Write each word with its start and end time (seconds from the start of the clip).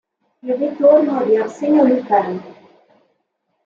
Il 0.41 0.55
ritorno 0.55 1.23
di 1.25 1.35
Arsenio 1.37 1.83
Lupin 1.85 2.41